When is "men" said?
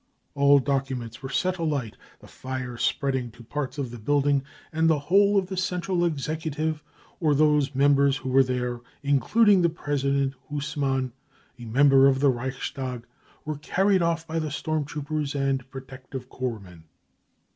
16.59-16.85